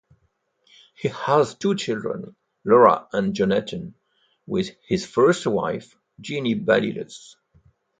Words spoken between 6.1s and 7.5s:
Jeannie Baliles.